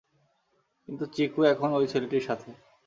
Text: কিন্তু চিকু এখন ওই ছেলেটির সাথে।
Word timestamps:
কিন্তু 0.89 1.03
চিকু 1.15 1.39
এখন 1.43 1.69
ওই 1.73 1.85
ছেলেটির 1.91 2.23
সাথে। 2.27 2.49